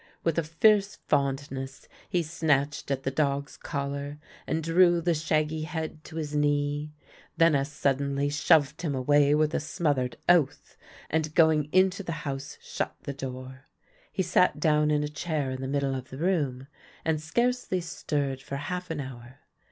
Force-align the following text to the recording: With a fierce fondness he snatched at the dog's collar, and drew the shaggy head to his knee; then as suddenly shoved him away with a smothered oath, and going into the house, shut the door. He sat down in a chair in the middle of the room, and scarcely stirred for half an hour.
With 0.23 0.39
a 0.39 0.43
fierce 0.43 0.95
fondness 1.05 1.87
he 2.09 2.23
snatched 2.23 2.89
at 2.89 3.03
the 3.03 3.11
dog's 3.11 3.55
collar, 3.55 4.17
and 4.47 4.63
drew 4.63 4.99
the 4.99 5.13
shaggy 5.13 5.61
head 5.61 6.03
to 6.05 6.15
his 6.15 6.35
knee; 6.35 6.91
then 7.37 7.53
as 7.53 7.71
suddenly 7.71 8.27
shoved 8.27 8.81
him 8.81 8.95
away 8.95 9.35
with 9.35 9.53
a 9.53 9.59
smothered 9.59 10.17
oath, 10.27 10.75
and 11.11 11.35
going 11.35 11.65
into 11.65 12.01
the 12.01 12.25
house, 12.25 12.57
shut 12.63 12.95
the 13.03 13.13
door. 13.13 13.65
He 14.11 14.23
sat 14.23 14.59
down 14.59 14.89
in 14.89 15.03
a 15.03 15.07
chair 15.07 15.51
in 15.51 15.61
the 15.61 15.67
middle 15.67 15.93
of 15.93 16.09
the 16.09 16.17
room, 16.17 16.65
and 17.05 17.21
scarcely 17.21 17.79
stirred 17.79 18.41
for 18.41 18.55
half 18.55 18.89
an 18.89 19.01
hour. 19.01 19.35